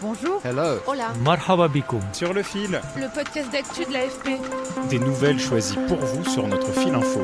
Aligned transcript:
Bonjour. 0.00 0.40
Hello. 0.44 0.80
Hola. 0.86 1.12
Marhaba 1.22 1.68
Sur 2.12 2.32
le 2.32 2.42
fil. 2.42 2.80
Le 2.96 3.12
podcast 3.14 3.52
d'actu 3.52 3.84
de 3.84 3.92
l'AFP. 3.92 4.40
Des 4.88 4.98
nouvelles 4.98 5.38
choisies 5.38 5.76
pour 5.88 5.98
vous 5.98 6.24
sur 6.24 6.48
notre 6.48 6.72
fil 6.72 6.94
info. 6.94 7.22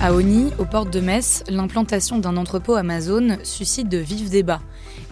À 0.00 0.14
Oni, 0.14 0.50
aux 0.58 0.64
portes 0.64 0.90
de 0.90 1.00
Metz, 1.00 1.44
l'implantation 1.48 2.18
d'un 2.18 2.36
entrepôt 2.36 2.74
Amazon 2.74 3.38
suscite 3.42 3.88
de 3.88 3.98
vifs 3.98 4.30
débats. 4.30 4.60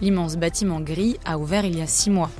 L'immense 0.01 0.35
bâtiment 0.35 0.79
gris 0.79 1.19
a 1.25 1.37
ouvert 1.37 1.65
il 1.65 1.77
y 1.77 1.81
a 1.81 1.87
six 1.87 2.09
mois. 2.09 2.31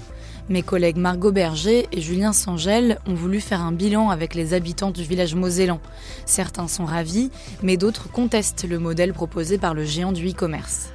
Mes 0.50 0.64
collègues 0.64 0.98
Margot 0.98 1.32
Berger 1.32 1.88
et 1.92 2.02
Julien 2.02 2.34
Sangel 2.34 3.00
ont 3.08 3.14
voulu 3.14 3.40
faire 3.40 3.62
un 3.62 3.72
bilan 3.72 4.10
avec 4.10 4.34
les 4.34 4.54
habitants 4.54 4.92
du 4.92 5.04
village 5.04 5.36
mosellan. 5.36 5.80
Certains 6.26 6.68
sont 6.68 6.86
ravis, 6.86 7.32
mais 7.62 7.78
d'autres 7.78 8.12
contestent 8.12 8.68
le 8.68 8.80
modèle 8.80 9.14
proposé 9.14 9.58
par 9.58 9.74
le 9.74 9.86
géant 9.86 10.12
du 10.12 10.28
e-commerce. 10.30 10.90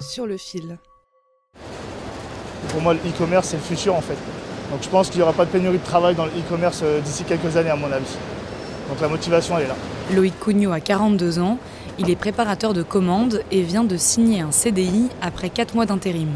Sur 0.00 0.26
le 0.26 0.36
fil. 0.36 0.78
Pour 2.68 2.80
moi, 2.82 2.94
le 2.94 3.00
e-commerce, 3.00 3.48
c'est 3.48 3.56
le 3.56 3.62
futur 3.62 3.94
en 3.94 4.00
fait. 4.00 4.16
Donc 4.70 4.82
je 4.82 4.88
pense 4.88 5.08
qu'il 5.08 5.18
n'y 5.18 5.22
aura 5.22 5.32
pas 5.32 5.44
de 5.44 5.50
pénurie 5.50 5.78
de 5.78 5.84
travail 5.84 6.14
dans 6.14 6.24
le 6.26 6.32
e-commerce 6.32 6.80
euh, 6.82 7.00
d'ici 7.00 7.24
quelques 7.24 7.56
années, 7.56 7.70
à 7.70 7.76
mon 7.76 7.90
avis. 7.90 8.16
Donc 8.88 9.00
la 9.00 9.08
motivation, 9.08 9.56
elle 9.58 9.64
est 9.64 9.68
là. 9.68 9.76
Loïc 10.14 10.38
Cugnot 10.40 10.72
a 10.72 10.80
42 10.80 11.38
ans, 11.38 11.58
il 11.98 12.10
est 12.10 12.16
préparateur 12.16 12.74
de 12.74 12.82
commandes 12.82 13.42
et 13.50 13.62
vient 13.62 13.84
de 13.84 13.96
signer 13.96 14.40
un 14.40 14.52
CDI 14.52 15.08
après 15.22 15.50
4 15.50 15.74
mois 15.74 15.86
d'intérim. 15.86 16.30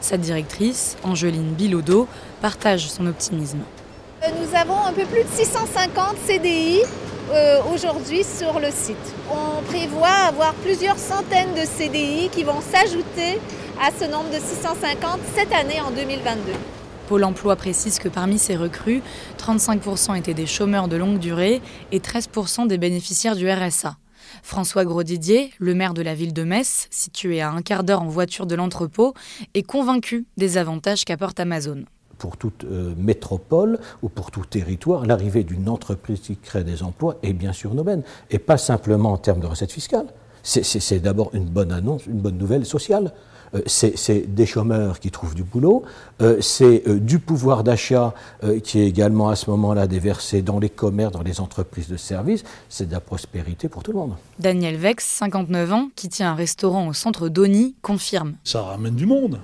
Sa 0.00 0.16
directrice, 0.16 0.96
Angeline 1.02 1.52
Bilodeau, 1.54 2.08
partage 2.40 2.88
son 2.90 3.06
optimisme. 3.06 3.60
Euh, 4.22 4.28
Nous 4.40 4.56
avons 4.56 4.84
un 4.84 4.92
peu 4.92 5.04
plus 5.04 5.22
de 5.22 5.28
650 5.28 6.16
CDI 6.26 6.80
aujourd'hui 7.72 8.24
sur 8.24 8.58
le 8.58 8.70
site. 8.70 8.96
On 9.30 9.62
prévoit 9.62 10.08
avoir 10.28 10.54
plusieurs 10.54 10.98
centaines 10.98 11.54
de 11.54 11.64
CDI 11.64 12.28
qui 12.30 12.44
vont 12.44 12.60
s'ajouter 12.60 13.38
à 13.80 13.90
ce 13.90 14.10
nombre 14.10 14.30
de 14.30 14.38
650 14.38 15.20
cette 15.36 15.52
année 15.52 15.80
en 15.80 15.90
2022. 15.90 16.52
Pôle 17.08 17.24
emploi 17.24 17.56
précise 17.56 17.98
que 17.98 18.08
parmi 18.08 18.38
ces 18.38 18.56
recrues, 18.56 19.02
35% 19.38 20.18
étaient 20.18 20.34
des 20.34 20.46
chômeurs 20.46 20.88
de 20.88 20.96
longue 20.96 21.18
durée 21.18 21.62
et 21.90 22.00
13% 22.00 22.66
des 22.66 22.76
bénéficiaires 22.76 23.36
du 23.36 23.50
RSA. 23.50 23.96
François 24.42 24.84
Grosdidier, 24.84 25.52
le 25.58 25.74
maire 25.74 25.94
de 25.94 26.02
la 26.02 26.14
ville 26.14 26.34
de 26.34 26.44
Metz, 26.44 26.86
situé 26.90 27.40
à 27.40 27.50
un 27.50 27.62
quart 27.62 27.82
d'heure 27.82 28.02
en 28.02 28.08
voiture 28.08 28.46
de 28.46 28.54
l'entrepôt, 28.54 29.14
est 29.54 29.62
convaincu 29.62 30.26
des 30.36 30.58
avantages 30.58 31.04
qu'apporte 31.04 31.40
Amazon. 31.40 31.84
Pour 32.18 32.36
toute 32.36 32.64
euh, 32.64 32.94
métropole 32.96 33.78
ou 34.02 34.08
pour 34.08 34.30
tout 34.30 34.44
territoire, 34.44 35.06
l'arrivée 35.06 35.44
d'une 35.44 35.68
entreprise 35.68 36.20
qui 36.20 36.36
crée 36.36 36.64
des 36.64 36.82
emplois 36.82 37.16
est 37.22 37.32
bien 37.32 37.52
sûr 37.52 37.72
une 37.72 37.80
aubaine. 37.80 38.02
Et 38.30 38.38
pas 38.38 38.58
simplement 38.58 39.12
en 39.12 39.18
termes 39.18 39.40
de 39.40 39.46
recettes 39.46 39.72
fiscales. 39.72 40.06
C'est- 40.42 40.62
C'est 40.64 40.80
c'est 40.80 40.98
d'abord 41.00 41.30
une 41.34 41.44
bonne 41.44 41.72
annonce, 41.72 42.06
une 42.06 42.20
bonne 42.20 42.38
nouvelle 42.38 42.64
sociale. 42.66 43.12
Euh, 43.54 43.62
c'est 43.66 43.96
c'est 43.96 44.20
des 44.34 44.44
chômeurs 44.44 45.00
qui 45.00 45.10
trouvent 45.10 45.34
du 45.34 45.42
boulot, 45.42 45.82
euh, 46.20 46.36
c'est 46.40 46.82
euh, 46.86 46.98
du 47.00 47.18
pouvoir 47.18 47.64
d'achat 47.64 48.12
euh, 48.44 48.60
qui 48.60 48.78
est 48.78 48.86
également 48.86 49.30
à 49.30 49.36
ce 49.36 49.48
moment-là 49.50 49.86
déversé 49.86 50.42
dans 50.42 50.58
les 50.58 50.68
commerces, 50.68 51.12
dans 51.12 51.22
les 51.22 51.40
entreprises 51.40 51.88
de 51.88 51.96
services, 51.96 52.44
c'est 52.68 52.86
de 52.86 52.92
la 52.92 53.00
prospérité 53.00 53.68
pour 53.70 53.82
tout 53.82 53.92
le 53.92 53.98
monde. 53.98 54.14
Daniel 54.38 54.76
Vex, 54.76 55.02
59 55.06 55.72
ans, 55.72 55.88
qui 55.96 56.10
tient 56.10 56.32
un 56.32 56.34
restaurant 56.34 56.88
au 56.88 56.92
centre 56.92 57.28
d'Oni, 57.30 57.74
confirme. 57.80 58.34
ça 58.44 58.60
ramène 58.62 58.96
du 58.96 59.06
monde. 59.06 59.38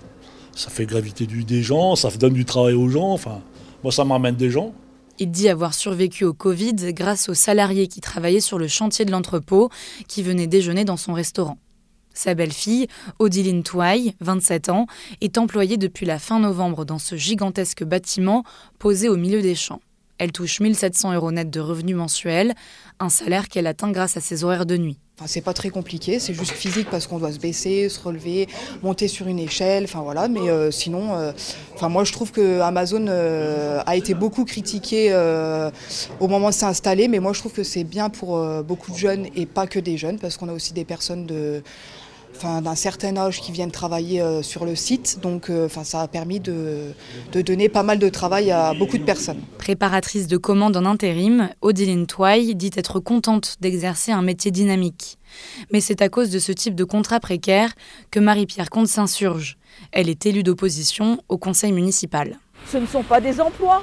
Ça 0.55 0.71
fait 0.71 0.87
graviter 0.87 1.27
du, 1.27 1.45
des 1.45 1.63
gens, 1.63 1.97
ça 1.97 2.11
donne 2.11 2.33
du 2.33 2.45
travail 2.45 2.75
aux 2.75 2.89
gens. 2.89 3.11
Enfin, 3.13 3.41
moi, 3.83 3.93
ça 3.93 4.05
m'amène 4.05 4.37
des 4.37 4.51
gens. 4.51 4.73
Il 5.19 5.31
dit 5.31 5.49
avoir 5.49 5.75
survécu 5.75 6.25
au 6.25 6.35
Covid 6.35 6.75
grâce 6.93 7.29
aux 7.29 7.35
salariés 7.35 7.87
qui 7.87 8.01
travaillaient 8.01 8.41
sur 8.41 8.59
le 8.59 8.67
chantier 8.67 9.05
de 9.05 9.13
l'entrepôt, 9.13 9.71
qui 10.09 10.23
venaient 10.23 10.47
déjeuner 10.47 10.85
dans 10.85 10.97
son 10.97 11.13
restaurant. 11.13 11.59
Sa 12.15 12.35
belle-fille, 12.35 12.87
Odiline 13.19 13.65
Touaille, 13.65 14.15
27 14.21 14.69
ans, 14.69 14.87
est 15.21 15.37
employée 15.37 15.77
depuis 15.77 16.07
la 16.07 16.19
fin 16.19 16.39
novembre 16.39 16.85
dans 16.85 16.99
ce 16.99 17.17
gigantesque 17.17 17.85
bâtiment 17.85 18.45
posé 18.79 19.09
au 19.09 19.17
milieu 19.17 19.43
des 19.43 19.57
champs. 19.57 19.81
Elle 20.25 20.33
touche 20.33 20.61
1700 20.61 21.13
euros 21.13 21.33
net 21.33 21.51
de 21.51 21.61
revenus 21.61 21.97
mensuels, 21.97 22.55
un 22.99 23.11
salaire 23.11 23.47
qu'elle 23.51 23.67
atteint 23.67 23.91
grâce 23.91 24.17
à 24.17 24.23
ses 24.23 24.43
horaires 24.43 24.65
de 24.65 24.79
nuit. 24.79 24.97
Enfin, 25.19 25.27
c'est 25.27 25.43
pas 25.43 25.53
très 25.53 25.69
compliqué, 25.69 26.19
c'est 26.19 26.33
juste 26.33 26.53
physique 26.53 26.89
parce 26.91 27.07
qu'on 27.07 27.19
doit 27.19 27.31
se 27.31 27.39
baisser, 27.39 27.91
se 27.91 28.01
relever, 28.01 28.49
monter 28.83 29.07
sur 29.07 29.27
une 29.29 29.39
échelle, 29.39 29.85
enfin 29.85 30.01
voilà. 30.01 30.29
Mais 30.29 30.49
euh, 30.49 30.71
sinon, 30.71 31.15
euh, 31.15 31.33
enfin 31.75 31.91
moi 31.91 32.05
je 32.05 32.13
trouve 32.13 32.33
que 32.33 32.61
Amazon 32.61 33.05
euh, 33.07 33.83
a 33.85 33.97
été 33.97 34.15
beaucoup 34.15 34.47
critiqué 34.47 35.13
au 36.21 36.27
moment 36.27 36.49
de 36.49 36.55
s'installer, 36.55 37.07
mais 37.07 37.19
moi 37.19 37.35
je 37.35 37.41
trouve 37.41 37.53
que 37.53 37.63
c'est 37.63 37.85
bien 37.85 38.09
pour 38.09 38.43
beaucoup 38.63 38.93
de 38.93 38.97
jeunes 38.97 39.27
et 39.37 39.45
pas 39.45 39.67
que 39.67 39.79
des 39.79 39.99
jeunes, 39.99 40.19
parce 40.19 40.39
qu'on 40.39 40.49
a 40.49 40.55
aussi 40.55 40.73
des 40.73 40.87
personnes 40.87 41.27
de, 41.27 41.63
enfin 42.35 42.61
d'un 42.61 42.75
certain 42.75 43.17
âge 43.17 43.41
qui 43.41 43.53
viennent 43.53 43.71
travailler 43.71 44.21
euh, 44.21 44.43
sur 44.43 44.65
le 44.65 44.75
site. 44.75 45.21
Donc, 45.23 45.51
euh, 45.51 45.67
enfin 45.67 45.85
ça 45.85 46.03
a 46.03 46.09
permis 46.09 46.41
de, 46.41 46.93
de 47.33 47.43
donner 47.43 47.69
pas 47.69 47.83
mal 47.83 47.99
de 47.99 48.09
travail 48.09 48.51
à 48.51 48.75
beaucoup 48.75 48.99
de 48.99 49.05
personnes. 49.05 49.41
Préparatrice 49.59 50.27
de 50.27 50.37
commandes 50.37 50.77
en 50.77 50.85
intérim, 50.85 51.51
Odiline 51.63 52.07
Touaille 52.07 52.55
dit 52.55 52.71
être 52.77 53.01
contente 53.01 53.57
d'exercer 53.61 54.13
un 54.13 54.23
métier 54.23 54.51
dynamique. 54.51 55.19
Mais 55.73 55.81
c'est 55.81 56.03
à 56.03 56.09
cause 56.09 56.31
de 56.31 56.39
ce 56.39 56.53
type 56.53 56.75
de 56.75 56.85
contrat 56.85 57.21
précaire 57.21 57.73
que 58.11 58.21
Marie-Pierre 58.21 58.71
Comte 58.71 58.89
s'insurge. 58.89 59.57
Elle 59.93 60.09
est 60.09 60.27
élue 60.27 60.43
d'opposition 60.43 61.19
au 61.29 61.39
conseil 61.39 61.73
municipal. 61.73 62.39
Ce 62.71 62.79
ne 62.79 62.87
sont 62.87 63.03
pas 63.03 63.21
des 63.21 63.41
emplois. 63.41 63.83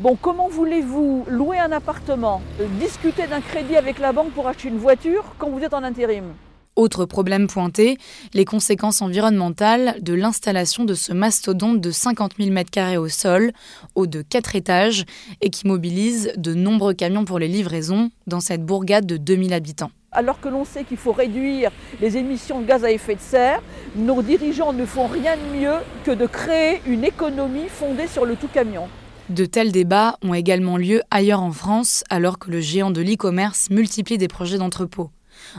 Bon, 0.00 0.16
comment 0.20 0.48
voulez-vous 0.48 1.26
louer 1.28 1.58
un 1.58 1.70
appartement, 1.70 2.40
euh, 2.60 2.66
discuter 2.80 3.26
d'un 3.26 3.40
crédit 3.40 3.76
avec 3.76 3.98
la 3.98 4.12
banque 4.12 4.30
pour 4.32 4.48
acheter 4.48 4.68
une 4.68 4.78
voiture 4.78 5.34
quand 5.38 5.50
vous 5.50 5.60
êtes 5.60 5.74
en 5.74 5.82
intérim? 5.82 6.24
Autre 6.74 7.04
problème 7.04 7.48
pointé, 7.48 7.98
les 8.32 8.46
conséquences 8.46 9.02
environnementales 9.02 9.96
de 10.00 10.14
l'installation 10.14 10.86
de 10.86 10.94
ce 10.94 11.12
mastodonte 11.12 11.82
de 11.82 11.90
50 11.90 12.32
000 12.38 12.48
m2 12.48 12.96
au 12.96 13.08
sol, 13.08 13.52
haut 13.94 14.06
de 14.06 14.22
4 14.22 14.56
étages, 14.56 15.04
et 15.42 15.50
qui 15.50 15.66
mobilise 15.66 16.32
de 16.38 16.54
nombreux 16.54 16.94
camions 16.94 17.26
pour 17.26 17.38
les 17.38 17.48
livraisons 17.48 18.10
dans 18.26 18.40
cette 18.40 18.64
bourgade 18.64 19.04
de 19.04 19.18
2000 19.18 19.52
habitants. 19.52 19.90
Alors 20.12 20.40
que 20.40 20.48
l'on 20.48 20.64
sait 20.64 20.84
qu'il 20.84 20.96
faut 20.96 21.12
réduire 21.12 21.70
les 22.00 22.16
émissions 22.16 22.62
de 22.62 22.66
gaz 22.66 22.84
à 22.86 22.90
effet 22.90 23.16
de 23.16 23.20
serre, 23.20 23.62
nos 23.94 24.22
dirigeants 24.22 24.72
ne 24.72 24.86
font 24.86 25.08
rien 25.08 25.36
de 25.36 25.58
mieux 25.58 25.76
que 26.04 26.10
de 26.10 26.26
créer 26.26 26.80
une 26.86 27.04
économie 27.04 27.68
fondée 27.68 28.06
sur 28.06 28.24
le 28.24 28.36
tout 28.36 28.48
camion. 28.48 28.88
De 29.28 29.44
tels 29.44 29.72
débats 29.72 30.16
ont 30.22 30.32
également 30.32 30.78
lieu 30.78 31.02
ailleurs 31.10 31.42
en 31.42 31.52
France 31.52 32.02
alors 32.08 32.38
que 32.38 32.50
le 32.50 32.60
géant 32.60 32.90
de 32.90 33.02
l'e-commerce 33.02 33.68
multiplie 33.68 34.16
des 34.16 34.28
projets 34.28 34.58
d'entrepôt. 34.58 35.10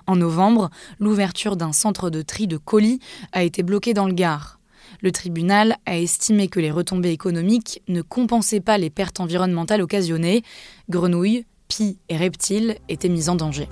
En 0.08 0.16
novembre, 0.16 0.70
l'ouverture 1.00 1.56
d'un 1.56 1.74
centre 1.74 2.10
de 2.10 2.22
tri 2.22 2.48
de 2.48 2.58
colis 2.58 3.00
a 3.32 3.44
été 3.44 3.64
bloquée 3.64 3.94
dans 3.94 4.08
le 4.08 4.14
Gard. 4.14 4.60
Le 5.02 5.12
tribunal 5.12 5.78
a 5.86 5.98
estimé 5.98 6.48
que 6.48 6.60
les 6.60 6.72
retombées 6.72 7.12
économiques 7.12 7.82
ne 7.88 8.02
compensaient 8.02 8.62
pas 8.62 8.78
les 8.78 8.90
pertes 8.90 9.20
environnementales 9.20 9.82
occasionnées. 9.82 10.44
Grenouilles, 10.90 11.46
pies 11.68 11.98
et 12.10 12.18
reptiles 12.18 12.78
étaient 12.90 13.10
mis 13.10 13.30
en 13.30 13.36
danger. 13.36 13.68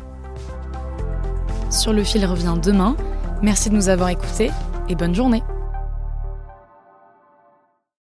Sur 1.70 1.94
le 1.94 2.04
fil 2.04 2.26
revient 2.26 2.58
demain. 2.62 2.98
Merci 3.42 3.70
de 3.70 3.76
nous 3.76 3.90
avoir 3.90 4.10
écoutés 4.10 4.52
et 4.90 4.96
bonne 4.96 5.16
journée. 5.16 5.42